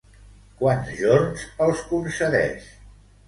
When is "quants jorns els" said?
0.61-1.83